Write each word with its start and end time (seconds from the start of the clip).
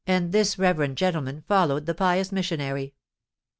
And 0.07 0.31
this 0.31 0.57
reverend 0.57 0.97
gentleman 0.97 1.43
followed 1.47 1.85
the 1.85 1.93
pious 1.93 2.31
missionary. 2.31 2.95